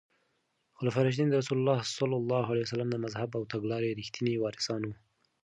[0.77, 1.79] خلفای راشدین د رسول الله
[2.69, 4.95] ص د مذهب او تګلارې رښتیني وارثان وو.